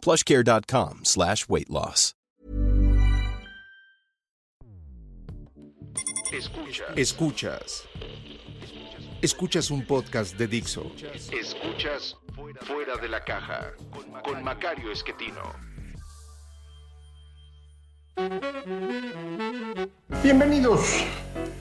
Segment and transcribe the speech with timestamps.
[0.00, 2.14] plushcare.com slash weight loss.
[6.32, 6.96] Escuchas.
[6.96, 7.88] Escuchas.
[9.20, 10.92] Escuchas un podcast de Dixo.
[11.32, 12.16] Escuchas
[12.62, 13.72] Fuera de la Caja
[14.24, 15.42] con Macario Esquetino.
[20.22, 21.04] Bienvenidos.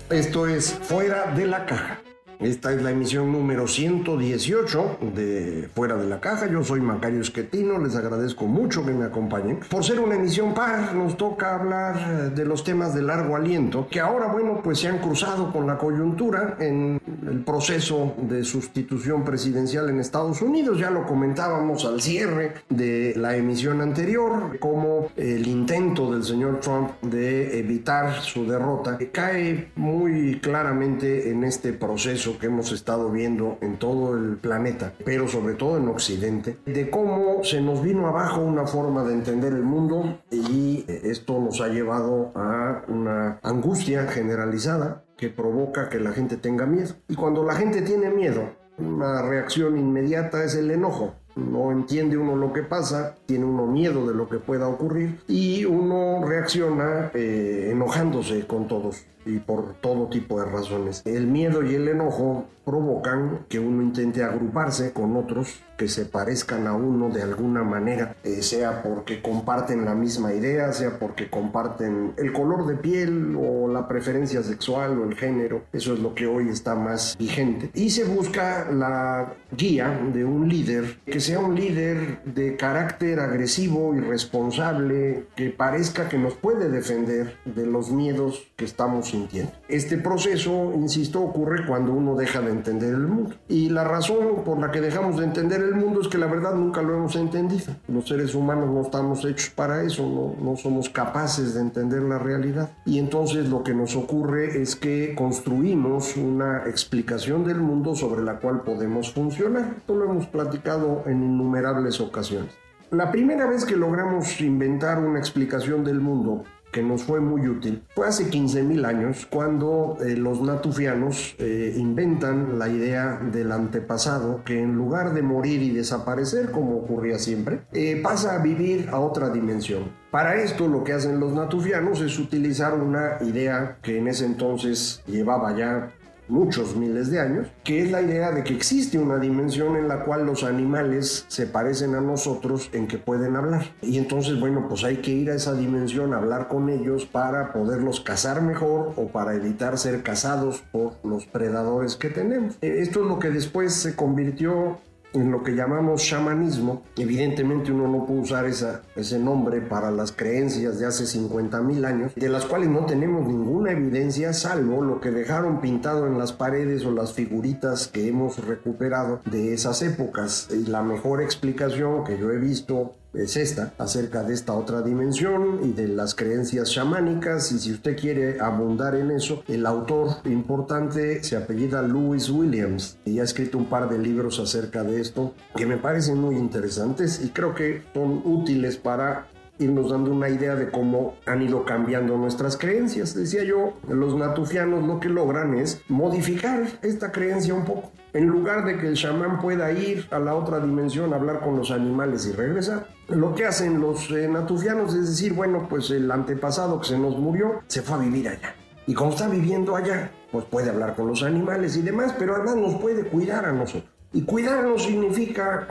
[0.10, 2.00] Esto es Fuera de la Caja.
[2.40, 6.50] Esta es la emisión número 118 de Fuera de la Caja.
[6.50, 9.60] Yo soy Macario Esquetino, les agradezco mucho que me acompañen.
[9.70, 14.00] Por ser una emisión par, nos toca hablar de los temas de largo aliento, que
[14.00, 19.90] ahora, bueno, pues se han cruzado con la coyuntura en el proceso de sustitución presidencial
[19.90, 20.80] en Estados Unidos.
[20.80, 26.92] Ya lo comentábamos al cierre de la emisión anterior, como el intento del señor Trump
[27.02, 33.78] de evitar su derrota cae muy claramente en este proceso que hemos estado viendo en
[33.78, 38.68] todo el planeta, pero sobre todo en Occidente, de cómo se nos vino abajo una
[38.68, 45.30] forma de entender el mundo y esto nos ha llevado a una angustia generalizada que
[45.30, 46.96] provoca que la gente tenga miedo.
[47.08, 48.44] Y cuando la gente tiene miedo,
[48.78, 54.08] una reacción inmediata es el enojo no entiende uno lo que pasa, tiene uno miedo
[54.08, 60.08] de lo que pueda ocurrir y uno reacciona eh, enojándose con todos y por todo
[60.08, 61.02] tipo de razones.
[61.06, 66.68] El miedo y el enojo provocan que uno intente agruparse con otros que se parezcan
[66.68, 72.14] a uno de alguna manera, eh, sea porque comparten la misma idea, sea porque comparten
[72.18, 75.64] el color de piel o la preferencia sexual o el género.
[75.72, 77.72] Eso es lo que hoy está más vigente.
[77.74, 83.96] Y se busca la guía de un líder que sea un líder de carácter agresivo
[83.96, 89.52] y responsable, que parezca que nos puede defender de los miedos que estamos sintiendo.
[89.68, 93.36] Este proceso, insisto, ocurre cuando uno deja de entender el mundo.
[93.48, 96.56] Y la razón por la que dejamos de entender el mundo es que la verdad
[96.56, 97.76] nunca lo hemos entendido.
[97.88, 102.20] Los seres humanos no estamos hechos para eso, no, no somos capaces de entender la
[102.20, 102.72] realidad.
[102.86, 108.40] Y entonces lo que nos ocurre es que construimos una explicación del mundo sobre la
[108.40, 109.76] cual podemos funcionar.
[109.78, 112.54] Esto lo hemos platicado en innumerables ocasiones.
[112.92, 117.84] La primera vez que logramos inventar una explicación del mundo que nos fue muy útil.
[117.96, 124.62] Fue hace 15.000 años cuando eh, los natufianos eh, inventan la idea del antepasado que
[124.62, 129.30] en lugar de morir y desaparecer como ocurría siempre, eh, pasa a vivir a otra
[129.30, 129.92] dimensión.
[130.12, 135.04] Para esto lo que hacen los natufianos es utilizar una idea que en ese entonces
[135.06, 135.92] llevaba ya
[136.30, 140.04] muchos miles de años, que es la idea de que existe una dimensión en la
[140.06, 143.74] cual los animales se parecen a nosotros en que pueden hablar.
[143.82, 148.00] Y entonces, bueno, pues hay que ir a esa dimensión, hablar con ellos para poderlos
[148.00, 152.56] cazar mejor o para evitar ser cazados por los predadores que tenemos.
[152.62, 154.80] Eh, esto es lo que después se convirtió
[155.14, 156.84] en lo que llamamos chamanismo.
[156.98, 161.86] Evidentemente uno no puede usar esa, ese nombre para las creencias de hace 50 mil
[161.86, 166.34] años, de las cuales no tenemos ninguna evidencia salvo lo que dejaron pintado en las
[166.34, 170.48] paredes o las figuritas que hemos recuperado de esas épocas.
[170.52, 175.60] Y la mejor explicación que yo he visto es esta, acerca de esta otra dimensión
[175.64, 177.52] y de las creencias chamánicas.
[177.52, 183.20] Y si usted quiere abundar en eso, el autor importante se apellida Louis Williams y
[183.20, 187.30] ha escrito un par de libros acerca de esto que me parecen muy interesantes y
[187.30, 189.28] creo que son útiles para
[189.60, 193.14] irnos dando una idea de cómo han ido cambiando nuestras creencias.
[193.14, 197.92] Decía yo, los natufianos lo que logran es modificar esta creencia un poco.
[198.14, 201.70] En lugar de que el chamán pueda ir a la otra dimensión, hablar con los
[201.70, 206.80] animales y regresar, lo que hacen los eh, natufianos es decir, bueno, pues el antepasado
[206.82, 208.56] que se nos murió se fue a vivir allá.
[208.88, 212.56] Y como está viviendo allá, pues puede hablar con los animales y demás, pero además
[212.56, 213.92] nos puede cuidar a nosotros.
[214.12, 215.68] Y cuidarnos significa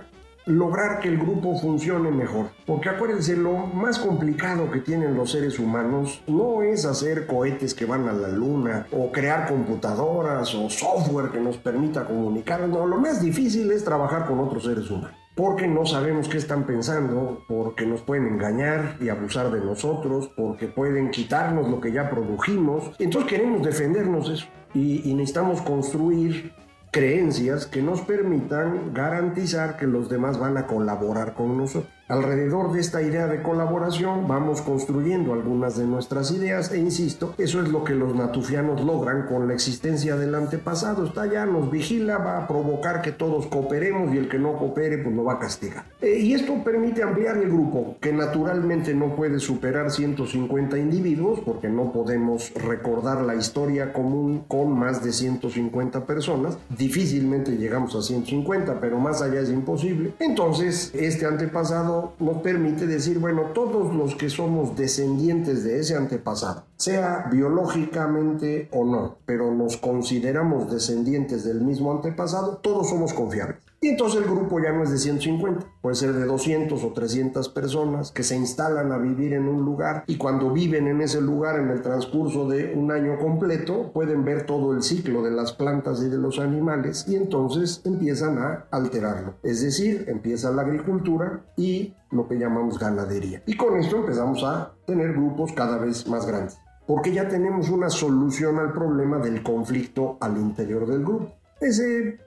[0.48, 2.46] lograr que el grupo funcione mejor.
[2.66, 7.84] Porque acuérdense, lo más complicado que tienen los seres humanos no es hacer cohetes que
[7.84, 12.66] van a la luna o crear computadoras o software que nos permita comunicar.
[12.66, 15.16] No, lo más difícil es trabajar con otros seres humanos.
[15.34, 20.66] Porque no sabemos qué están pensando, porque nos pueden engañar y abusar de nosotros, porque
[20.66, 22.90] pueden quitarnos lo que ya produjimos.
[22.98, 24.46] Entonces queremos defendernos eso.
[24.74, 26.52] Y, y necesitamos construir
[26.90, 31.97] creencias que nos permitan garantizar que los demás van a colaborar con nosotros.
[32.08, 37.60] Alrededor de esta idea de colaboración vamos construyendo algunas de nuestras ideas e insisto, eso
[37.60, 41.05] es lo que los natufianos logran con la existencia del antepasado.
[41.05, 44.96] Está allá, nos vigila, va a provocar que todos cooperemos y el que no coopere
[44.96, 45.84] pues lo va a castigar.
[46.00, 51.69] Eh, y esto permite ampliar el grupo, que naturalmente no puede superar 150 individuos porque
[51.69, 56.56] no podemos recordar la historia común con más de 150 personas.
[56.70, 60.14] Difícilmente llegamos a 150, pero más allá es imposible.
[60.20, 66.64] Entonces, este antepasado nos permite decir, bueno, todos los que somos descendientes de ese antepasado,
[66.76, 73.67] sea biológicamente o no, pero nos consideramos descendientes del mismo antepasado, todos somos confiables.
[73.80, 77.48] Y entonces el grupo ya no es de 150, puede ser de 200 o 300
[77.50, 81.60] personas que se instalan a vivir en un lugar y cuando viven en ese lugar
[81.60, 86.02] en el transcurso de un año completo pueden ver todo el ciclo de las plantas
[86.02, 89.34] y de los animales y entonces empiezan a alterarlo.
[89.44, 93.44] Es decir, empieza la agricultura y lo que llamamos ganadería.
[93.46, 96.58] Y con esto empezamos a tener grupos cada vez más grandes
[96.88, 101.34] porque ya tenemos una solución al problema del conflicto al interior del grupo.
[101.60, 102.19] Ese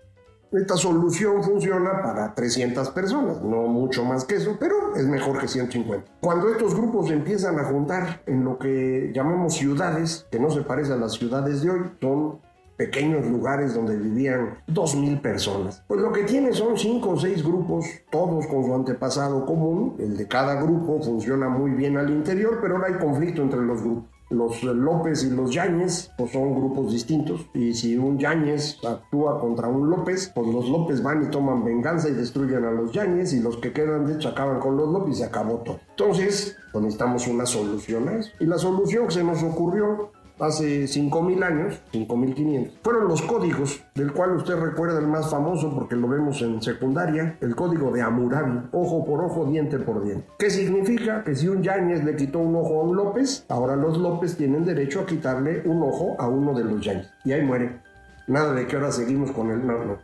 [0.52, 5.48] esta solución funciona para 300 personas, no mucho más que eso, pero es mejor que
[5.48, 6.12] 150.
[6.20, 10.94] Cuando estos grupos empiezan a juntar en lo que llamamos ciudades, que no se parece
[10.94, 12.40] a las ciudades de hoy, son
[12.76, 15.84] pequeños lugares donde vivían 2.000 personas.
[15.88, 19.96] Pues lo que tiene son 5 o 6 grupos, todos con su antepasado común.
[20.00, 23.82] El de cada grupo funciona muy bien al interior, pero ahora hay conflicto entre los
[23.82, 27.46] grupos los López y los Yáñez pues son grupos distintos.
[27.54, 32.10] Y si un Yáñez actúa contra un López pues los López van y toman venganza
[32.10, 35.16] y destruyen a los Yáñez y los que quedan de hecho acaban con los López
[35.16, 35.80] y se acabó todo.
[35.90, 38.32] Entonces pues necesitamos una solución a eso.
[38.40, 40.11] Y la solución que se nos ocurrió
[40.42, 45.96] hace 5.000 años, 5.500, fueron los códigos, del cual usted recuerda el más famoso porque
[45.96, 50.28] lo vemos en secundaria, el código de Hammurabi, ojo por ojo, diente por diente.
[50.38, 51.24] ¿Qué significa?
[51.24, 54.66] Que si un Yáñez le quitó un ojo a un López, ahora los López tienen
[54.66, 57.10] derecho a quitarle un ojo a uno de los Yáñez.
[57.24, 57.80] Y ahí muere.
[58.28, 59.66] Nada de que ahora seguimos con el...
[59.66, 59.98] No, no.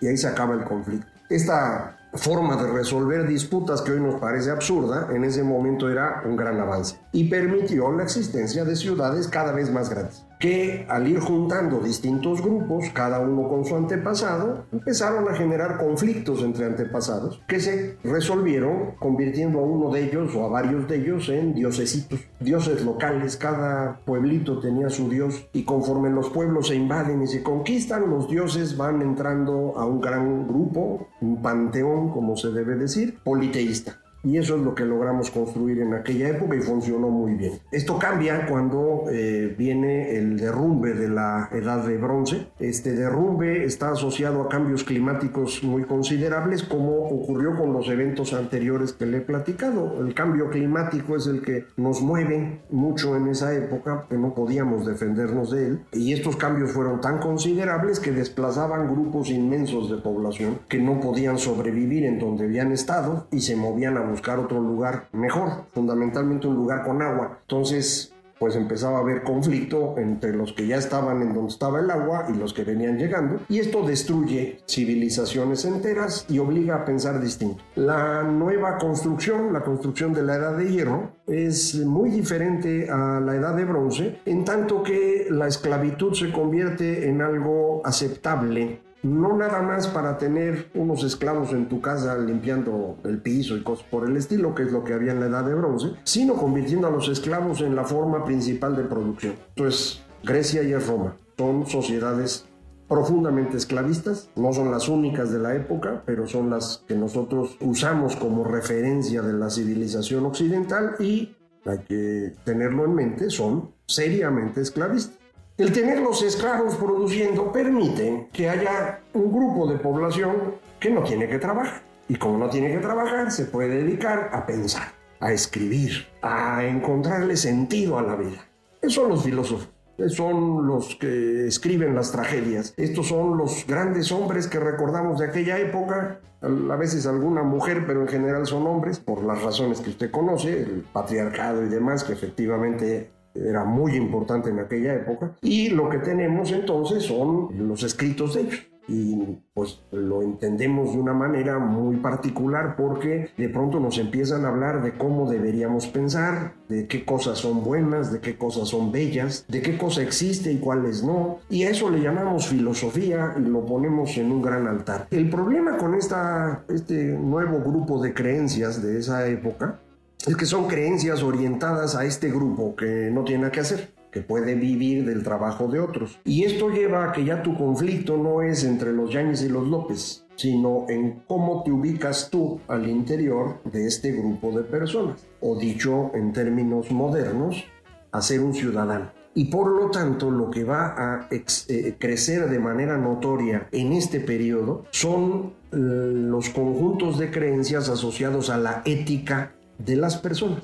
[0.00, 1.06] Y ahí se acaba el conflicto.
[1.28, 6.36] Esta forma de resolver disputas que hoy nos parece absurda, en ese momento era un
[6.36, 6.96] gran avance.
[7.12, 12.42] Y permitió la existencia de ciudades cada vez más grandes que al ir juntando distintos
[12.42, 18.92] grupos, cada uno con su antepasado, empezaron a generar conflictos entre antepasados que se resolvieron
[18.98, 23.36] convirtiendo a uno de ellos o a varios de ellos en diosesitos, dioses locales.
[23.36, 28.28] Cada pueblito tenía su dios y conforme los pueblos se invaden y se conquistan, los
[28.28, 34.00] dioses van entrando a un gran grupo, un panteón, como se debe decir, politeísta.
[34.24, 37.60] Y eso es lo que logramos construir en aquella época y funcionó muy bien.
[37.70, 42.48] Esto cambia cuando eh, viene el derrumbe de la edad de bronce.
[42.58, 48.92] Este derrumbe está asociado a cambios climáticos muy considerables como ocurrió con los eventos anteriores
[48.92, 50.04] que le he platicado.
[50.04, 54.86] El cambio climático es el que nos mueve mucho en esa época, que no podíamos
[54.86, 55.80] defendernos de él.
[55.92, 61.38] Y estos cambios fueron tan considerables que desplazaban grupos inmensos de población que no podían
[61.38, 66.56] sobrevivir en donde habían estado y se movían a buscar otro lugar mejor, fundamentalmente un
[66.56, 67.38] lugar con agua.
[67.42, 71.90] Entonces, pues empezaba a haber conflicto entre los que ya estaban en donde estaba el
[71.90, 77.20] agua y los que venían llegando, y esto destruye civilizaciones enteras y obliga a pensar
[77.20, 77.62] distinto.
[77.74, 83.34] La nueva construcción, la construcción de la edad de hierro, es muy diferente a la
[83.34, 89.62] edad de bronce, en tanto que la esclavitud se convierte en algo aceptable no nada
[89.62, 94.16] más para tener unos esclavos en tu casa limpiando el piso y cosas por el
[94.16, 97.08] estilo, que es lo que había en la edad de bronce, sino convirtiendo a los
[97.08, 99.34] esclavos en la forma principal de producción.
[99.50, 102.46] Entonces, Grecia y Roma son sociedades
[102.88, 108.16] profundamente esclavistas, no son las únicas de la época, pero son las que nosotros usamos
[108.16, 111.36] como referencia de la civilización occidental y
[111.66, 115.18] hay que tenerlo en mente, son seriamente esclavistas.
[115.58, 121.28] El tener los esclavos produciendo permite que haya un grupo de población que no tiene
[121.28, 121.82] que trabajar.
[122.08, 127.36] Y como no tiene que trabajar, se puede dedicar a pensar, a escribir, a encontrarle
[127.36, 128.46] sentido a la vida.
[128.80, 129.68] Esos son los filósofos.
[130.06, 132.72] Son los que escriben las tragedias.
[132.76, 136.20] Estos son los grandes hombres que recordamos de aquella época.
[136.40, 140.62] A veces alguna mujer, pero en general son hombres, por las razones que usted conoce,
[140.62, 143.10] el patriarcado y demás, que efectivamente
[143.44, 145.32] era muy importante en aquella época.
[145.42, 148.68] Y lo que tenemos entonces son los escritos de ellos.
[148.90, 154.48] y pues lo entendemos de una manera muy particular porque de pronto nos empiezan a
[154.48, 159.44] hablar de cómo deberíamos pensar, de qué cosas son buenas, de qué cosas son bellas,
[159.46, 161.40] de qué cosa existe y cuáles no.
[161.50, 165.06] Y a eso le llamamos filosofía y lo ponemos en un gran altar.
[165.10, 169.80] El problema con esta, este nuevo grupo de creencias de esa época
[170.26, 174.22] es que son creencias orientadas a este grupo que no tiene nada que hacer que
[174.22, 176.18] puede vivir del trabajo de otros.
[176.24, 179.66] Y esto lleva a que ya tu conflicto no es entre los Yáñez y los
[179.66, 185.58] López, sino en cómo te ubicas tú al interior de este grupo de personas, o
[185.58, 187.64] dicho en términos modernos,
[188.12, 189.10] a ser un ciudadano.
[189.34, 194.20] Y por lo tanto, lo que va a eh, crecer de manera notoria en este
[194.20, 200.62] periodo son eh, los conjuntos de creencias asociados a la ética de las personas.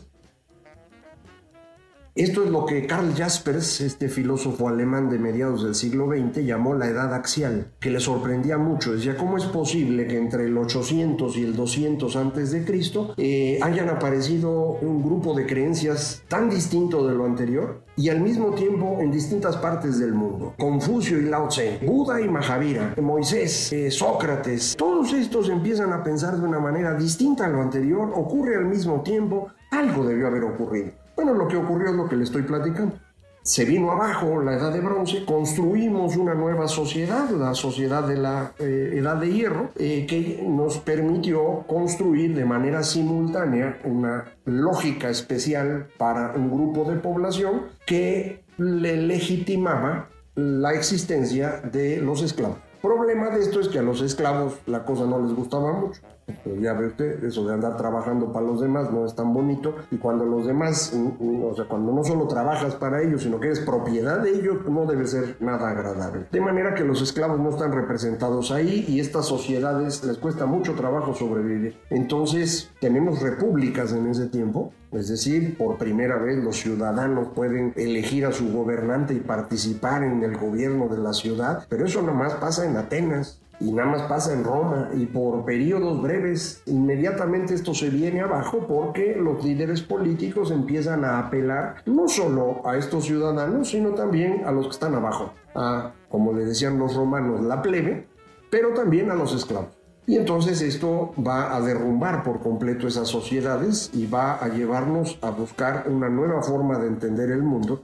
[2.16, 6.75] Esto es lo que Karl Jaspers, este filósofo alemán de mediados del siglo XX, llamó
[6.75, 8.92] la edad axial, que le sorprendía mucho.
[8.92, 13.59] Decía, ¿cómo es posible que entre el 800 y el 200 antes de Cristo eh,
[13.62, 18.99] hayan aparecido un grupo de creencias tan distinto de lo anterior y al mismo tiempo
[19.00, 20.54] en distintas partes del mundo?
[20.56, 26.37] Confucio y Lao Tse, Buda y Mahavira, Moisés, eh, Sócrates, todos estos empiezan a pensar
[26.37, 31.04] de una manera distinta a lo anterior, ocurre al mismo tiempo, algo debió haber ocurrido.
[31.16, 32.97] Bueno, lo que ocurrió es lo que le estoy platicando.
[33.42, 38.54] Se vino abajo la edad de bronce, construimos una nueva sociedad, la sociedad de la
[38.59, 45.88] eh, edad de hierro, eh, que nos permitió construir de manera simultánea una lógica especial
[45.99, 52.56] para un grupo de población que le legitimaba la existencia de los esclavos.
[52.80, 56.00] Problema de esto es que a los esclavos la cosa no les gustaba mucho.
[56.26, 59.75] Pero ya ve usted, eso de andar trabajando para los demás no es tan bonito.
[59.90, 63.40] Y cuando los demás, mm, mm, o sea, cuando no solo trabajas para ellos, sino
[63.40, 66.26] que eres propiedad de ellos, no debe ser nada agradable.
[66.31, 70.75] De manera que los esclavos no están representados ahí y estas sociedades les cuesta mucho
[70.75, 71.76] trabajo sobrevivir.
[71.90, 74.73] Entonces, tenemos repúblicas en ese tiempo.
[74.93, 80.23] Es decir, por primera vez los ciudadanos pueden elegir a su gobernante y participar en
[80.23, 84.03] el gobierno de la ciudad, pero eso nada más pasa en Atenas y nada más
[84.03, 89.83] pasa en Roma y por periodos breves inmediatamente esto se viene abajo porque los líderes
[89.83, 94.95] políticos empiezan a apelar no solo a estos ciudadanos sino también a los que están
[94.95, 98.07] abajo, a como le decían los romanos la plebe,
[98.51, 99.85] pero también a los esclavos.
[100.07, 105.31] Y entonces esto va a derrumbar por completo esas sociedades y va a llevarnos a
[105.31, 107.83] buscar una nueva forma de entender el mundo.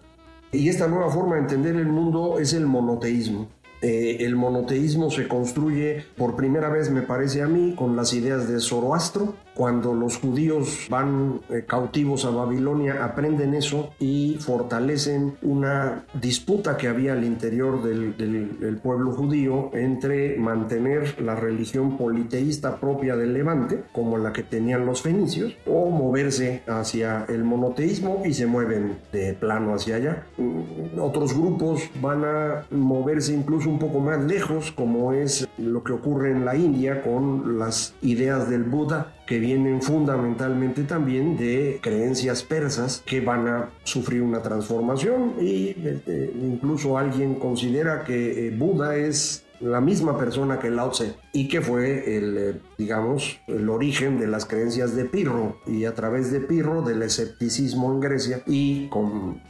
[0.52, 3.48] Y esta nueva forma de entender el mundo es el monoteísmo.
[3.82, 8.48] Eh, el monoteísmo se construye por primera vez, me parece a mí, con las ideas
[8.48, 16.04] de Zoroastro, cuando los judíos van eh, cautivos a Babilonia, aprenden eso y fortalecen una
[16.14, 23.34] disputa que había al interior del, pueblo judío entre mantener la religión politeísta propia del
[23.34, 28.98] Levante, como la que tenían los fenicios, o moverse hacia el monoteísmo y se mueven
[29.12, 30.26] de plano hacia allá.
[30.38, 35.92] Mm, otros grupos van a moverse incluso un poco más lejos, como es lo que
[35.92, 42.42] ocurre en la India con las ideas del Buda que vienen fundamentalmente también de creencias
[42.42, 48.96] persas que van a sufrir una transformación y este, incluso alguien considera que eh, Buda
[48.96, 54.18] es la misma persona que Lao Tse y que fue el, eh, digamos, el origen
[54.18, 58.88] de las creencias de Pirro y a través de Pirro del escepticismo en Grecia y
[58.88, 59.40] con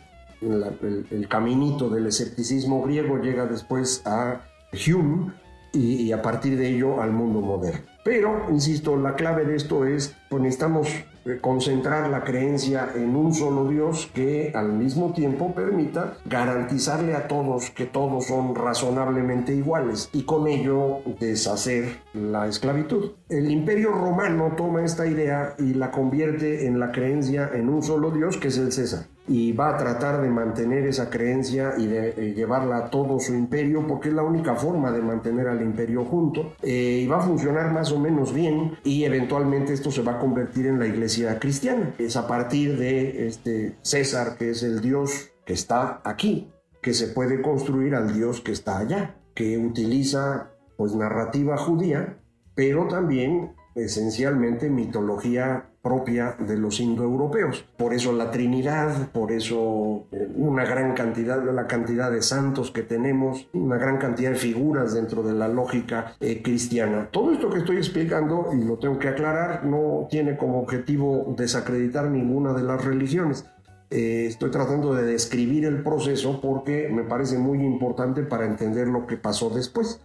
[0.42, 4.42] el, el, caminito del escepticismo griego llega después a
[4.74, 5.32] Hume
[5.72, 7.80] y, a partir de ello al mundo moderno.
[8.04, 10.88] Pero, insisto, la clave de esto es, pues necesitamos
[11.26, 17.28] eh, concentrar la creencia en un solo Dios que al mismo tiempo permita garantizarle a
[17.28, 23.12] todos que todos son razonablemente iguales y con ello deshacer la esclavitud.
[23.28, 28.10] El imperio romano toma esta idea y la convierte en la creencia en un solo
[28.10, 32.08] Dios que es el César y va a tratar de mantener esa creencia y de
[32.16, 36.04] eh, llevarla a todo su imperio porque es la única forma de mantener al imperio
[36.04, 40.12] junto eh, y va a funcionar más o menos bien y eventualmente esto se va
[40.12, 41.94] a convertir en la iglesia cristiana.
[41.98, 46.48] Es a partir de este César que es el Dios que está aquí
[46.82, 52.18] que se puede construir al Dios que está allá, que utiliza pues narrativa judía,
[52.54, 57.64] pero también esencialmente mitología propia de los indoeuropeos.
[57.78, 62.82] Por eso la Trinidad, por eso eh, una gran cantidad, la cantidad de santos que
[62.82, 67.08] tenemos, una gran cantidad de figuras dentro de la lógica eh, cristiana.
[67.10, 72.10] Todo esto que estoy explicando, y lo tengo que aclarar, no tiene como objetivo desacreditar
[72.10, 73.46] ninguna de las religiones.
[73.90, 79.06] Eh, estoy tratando de describir el proceso porque me parece muy importante para entender lo
[79.06, 80.00] que pasó después.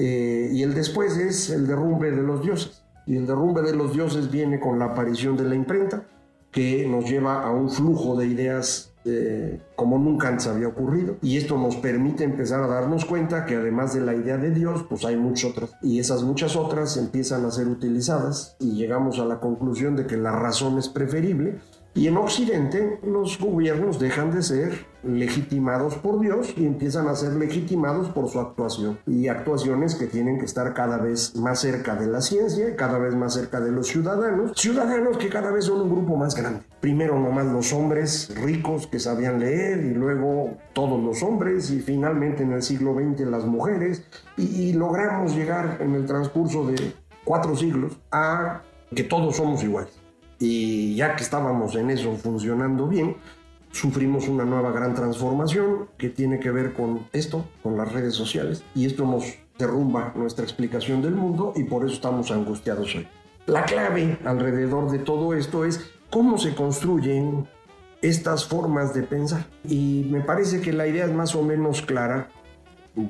[0.00, 2.84] Y el después es el derrumbe de los dioses.
[3.08, 6.02] Y el derrumbe de los dioses viene con la aparición de la imprenta,
[6.50, 11.16] que nos lleva a un flujo de ideas eh, como nunca antes había ocurrido.
[11.22, 14.84] Y esto nos permite empezar a darnos cuenta que además de la idea de Dios,
[14.90, 15.70] pues hay muchas otras.
[15.80, 20.18] Y esas muchas otras empiezan a ser utilizadas y llegamos a la conclusión de que
[20.18, 21.60] la razón es preferible
[21.98, 27.32] y en Occidente los gobiernos dejan de ser legitimados por Dios y empiezan a ser
[27.32, 29.00] legitimados por su actuación.
[29.04, 33.16] Y actuaciones que tienen que estar cada vez más cerca de la ciencia, cada vez
[33.16, 34.52] más cerca de los ciudadanos.
[34.54, 36.60] Ciudadanos que cada vez son un grupo más grande.
[36.78, 42.44] Primero nomás los hombres ricos que sabían leer y luego todos los hombres y finalmente
[42.44, 44.04] en el siglo XX las mujeres.
[44.36, 46.92] Y, y logramos llegar en el transcurso de
[47.24, 48.62] cuatro siglos a
[48.94, 49.97] que todos somos iguales.
[50.38, 53.16] Y ya que estábamos en eso funcionando bien,
[53.72, 58.62] sufrimos una nueva gran transformación que tiene que ver con esto, con las redes sociales,
[58.74, 59.24] y esto nos
[59.58, 63.08] derrumba nuestra explicación del mundo y por eso estamos angustiados hoy.
[63.46, 67.48] La clave alrededor de todo esto es cómo se construyen
[68.02, 69.46] estas formas de pensar.
[69.64, 72.28] Y me parece que la idea es más o menos clara,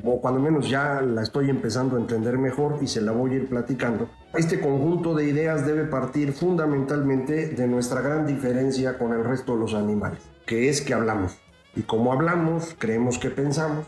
[0.04, 3.34] o cuando menos ya la estoy empezando a entender mejor y se la voy a
[3.36, 4.08] ir platicando.
[4.34, 9.60] Este conjunto de ideas debe partir fundamentalmente de nuestra gran diferencia con el resto de
[9.60, 11.38] los animales, que es que hablamos.
[11.74, 13.86] Y como hablamos, creemos que pensamos.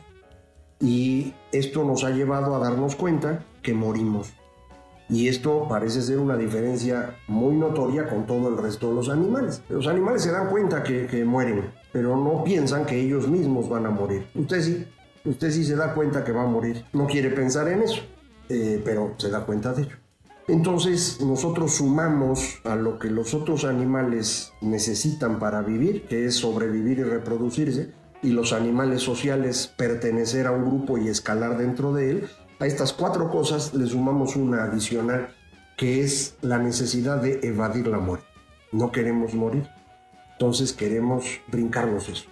[0.80, 4.32] Y esto nos ha llevado a darnos cuenta que morimos.
[5.10, 9.60] Y esto parece ser una diferencia muy notoria con todo el resto de los animales.
[9.68, 13.86] Los animales se dan cuenta que, que mueren, pero no piensan que ellos mismos van
[13.86, 14.28] a morir.
[14.36, 14.86] Usted sí,
[15.24, 16.84] usted sí se da cuenta que va a morir.
[16.92, 18.02] No quiere pensar en eso,
[18.48, 19.96] eh, pero se da cuenta de ello.
[20.48, 26.98] Entonces nosotros sumamos a lo que los otros animales necesitan para vivir, que es sobrevivir
[26.98, 32.28] y reproducirse, y los animales sociales pertenecer a un grupo y escalar dentro de él,
[32.58, 35.34] a estas cuatro cosas le sumamos una adicional,
[35.76, 38.26] que es la necesidad de evadir la muerte.
[38.72, 39.68] No queremos morir,
[40.32, 42.24] entonces queremos brincarnos eso.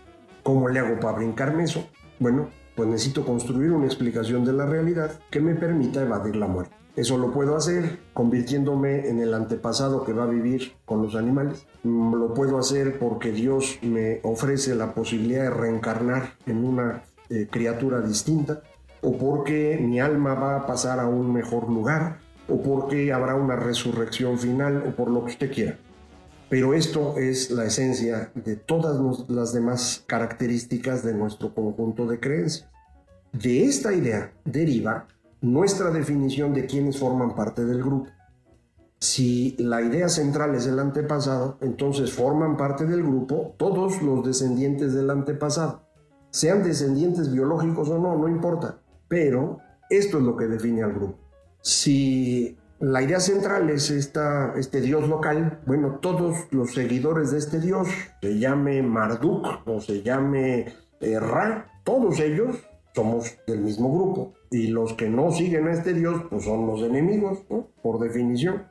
[0.43, 1.89] ¿Cómo le hago para brincarme eso?
[2.19, 6.77] Bueno, pues necesito construir una explicación de la realidad que me permita evadir la muerte.
[6.95, 11.67] Eso lo puedo hacer convirtiéndome en el antepasado que va a vivir con los animales.
[11.83, 17.49] Mm, Lo puedo hacer porque Dios me ofrece la posibilidad de reencarnar en una eh,
[17.51, 18.63] criatura distinta,
[19.03, 23.57] o porque mi alma va a pasar a un mejor lugar, o porque habrá una
[23.57, 25.79] resurrección final, o por lo que usted quiera.
[26.49, 32.69] Pero esto es la esencia de todas las demás características de nuestro conjunto de creencias.
[33.33, 35.07] De esta idea deriva
[35.41, 38.11] nuestra definición de quienes forman parte del grupo.
[39.01, 44.93] Si la idea central es el antepasado, entonces forman parte del grupo todos los descendientes
[44.93, 45.83] del antepasado.
[46.31, 48.81] Sean descendientes biológicos o no, no importa.
[49.07, 51.19] Pero esto es lo que define al grupo.
[51.61, 57.61] Si la idea central es esta, este dios local, bueno, todos los seguidores de este
[57.61, 57.89] dios,
[58.21, 62.68] se llame Marduk o se llame eh, Ra, todos ellos
[62.99, 64.33] somos del mismo grupo.
[64.51, 67.69] Y los que no siguen a este dios, pues son los enemigos, ¿no?
[67.81, 68.65] por definición.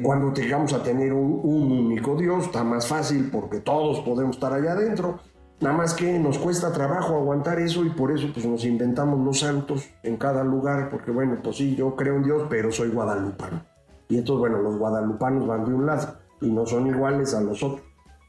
[0.00, 4.52] Cuando llegamos a tener un, un único Dios, está más fácil porque todos podemos estar
[4.52, 5.18] allá adentro.
[5.60, 9.40] Nada más que nos cuesta trabajo aguantar eso y por eso pues nos inventamos los
[9.40, 13.64] santos en cada lugar, porque bueno, pues sí, yo creo en Dios, pero soy guadalupano.
[14.08, 17.62] Y entonces, bueno, los guadalupanos van de un lado y no son iguales a los
[17.62, 17.82] otros.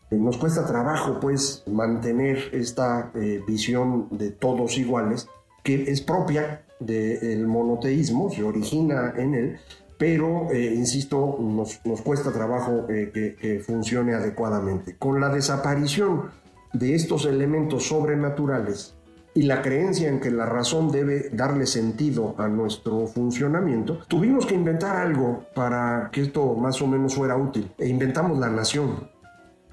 [0.09, 5.27] Y nos cuesta trabajo pues mantener esta eh, visión de todos iguales,
[5.63, 9.59] que es propia del monoteísmo, se origina en él,
[9.97, 14.95] pero, eh, insisto, nos, nos, cuesta trabajo eh, que, que, funcione adecuadamente.
[14.97, 16.29] Con la desaparición
[16.71, 18.95] de estos elementos sobrenaturales
[19.33, 24.53] y la creencia en que la razón debe darle sentido a nuestro funcionamiento, tuvimos que
[24.53, 27.71] inventar algo para que esto más o menos fuera útil.
[27.79, 29.16] E inventamos la nación.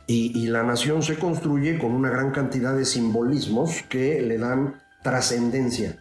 [0.06, 5.96] Y, la nación se construye con una gran cantidad de simbolismos que le dan trascendencia.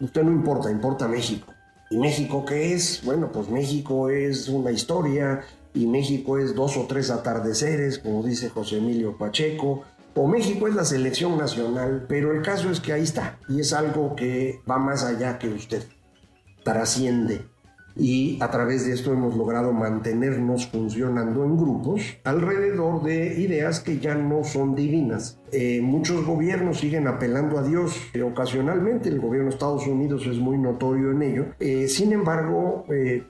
[0.00, 1.52] Usted no importa, importa México.
[1.90, 3.02] ¿Y México qué es?
[3.04, 5.40] Bueno, pues México es una historia
[5.74, 9.82] y México es dos o tres atardeceres, como dice José Emilio Pacheco,
[10.14, 13.72] o México es la selección nacional, pero el caso es que ahí está y es
[13.72, 15.82] algo que va más allá que usted,
[16.64, 17.51] trasciende.
[17.96, 23.98] Y a través de esto hemos logrado mantenernos funcionando en grupos alrededor de ideas que
[23.98, 25.38] ya no son divinas.
[25.54, 30.38] Eh, muchos gobiernos siguen apelando a Dios eh, ocasionalmente, el gobierno de Estados Unidos es
[30.38, 31.44] muy notorio en ello.
[31.60, 32.86] Eh, sin embargo,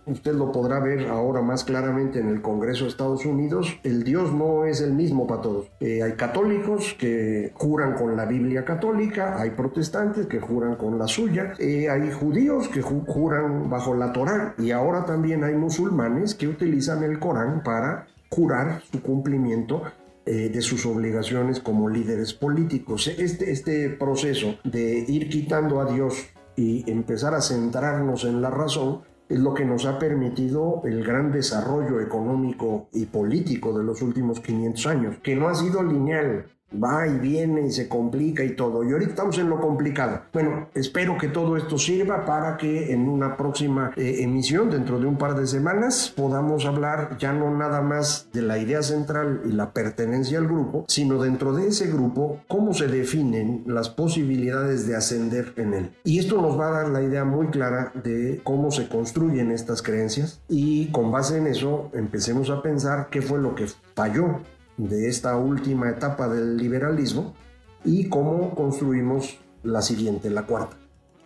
[0.07, 4.33] usted lo podrá ver ahora más claramente en el Congreso de Estados Unidos, el Dios
[4.33, 5.71] no es el mismo para todos.
[5.81, 11.55] hay católicos que juran con la Biblia católica, hay protestantes que juran con la suya,
[11.59, 17.19] hay judíos que juran bajo la Torá y ahora también hay musulmanes que utilizan el
[17.19, 19.83] Corán para jurar su cumplimiento
[20.25, 23.09] eh, de sus obligaciones como líderes políticos.
[23.09, 26.15] Este, este proceso de ir quitando a Dios
[26.57, 31.33] y empezar a centrarnos en la razón es lo que nos ha permitido el gran
[31.33, 37.07] desarrollo económico y político de los últimos 500 años, que no ha sido lineal, va
[37.07, 38.85] y viene y se complica y todo.
[38.85, 40.23] Y ahorita estamos en lo complicado.
[40.33, 45.07] Bueno, espero que todo esto sirva para que en una próxima eh, emisión, dentro de
[45.07, 49.53] un par de semanas, podamos hablar ya no nada más de la idea central y
[49.53, 54.97] la pertenencia al grupo, sino dentro de ese grupo, cómo se definen las posibilidades de
[54.97, 55.91] ascender en él.
[56.05, 59.83] Y esto nos va a dar la idea muy clara de cómo se construyen estas
[59.83, 64.41] creencias y con base en eso empecemos a pensar qué fue lo que falló
[64.77, 67.35] de esta última etapa del liberalismo
[67.85, 70.77] y cómo construimos la siguiente, la cuarta.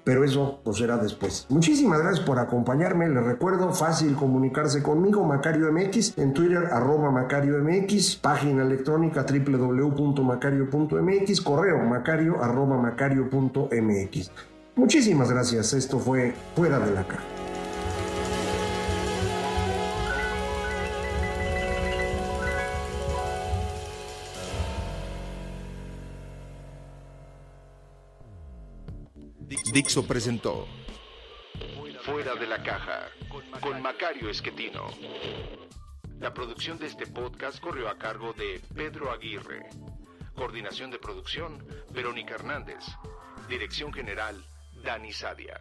[0.05, 1.47] Pero eso pues será después.
[1.49, 3.09] Muchísimas gracias por acompañarme.
[3.09, 11.41] Les recuerdo, fácil comunicarse conmigo, Macario MX, en Twitter, arroba Macario MX, página electrónica www.macario.mx,
[11.41, 14.31] correo macario arroba macario.mx.
[14.77, 15.73] Muchísimas gracias.
[15.73, 17.36] Esto fue Fuera de la Caja.
[29.77, 30.67] Dixo presentó
[32.01, 33.11] Fuera de la caja
[33.61, 34.87] con Macario Esquetino.
[36.19, 39.69] La producción de este podcast corrió a cargo de Pedro Aguirre.
[40.35, 42.87] Coordinación de producción, Verónica Hernández.
[43.51, 44.43] Dirección General,
[44.83, 45.61] Dani Sadia.